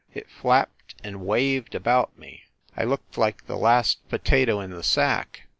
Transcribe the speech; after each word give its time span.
It 0.15 0.31
flapped 0.31 0.95
and 1.03 1.23
waved 1.27 1.75
about 1.75 2.17
me." 2.17 2.45
I 2.75 2.85
looked 2.85 3.19
like 3.19 3.45
the 3.45 3.55
last 3.55 3.99
potato 4.09 4.59
in 4.59 4.71
the 4.71 4.81
sack. 4.81 5.41